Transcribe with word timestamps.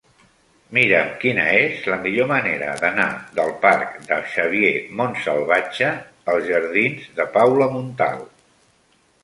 Mira'm 0.75 1.09
quina 1.23 1.43
és 1.57 1.83
la 1.93 1.97
millor 2.05 2.29
manera 2.31 2.69
d'anar 2.79 3.05
del 3.41 3.53
parc 3.67 4.01
de 4.09 4.19
Xavier 4.33 4.73
Montsalvatge 5.03 5.93
als 6.35 6.51
jardins 6.51 7.07
de 7.21 7.31
Paula 7.39 7.73
Montal. 7.79 8.29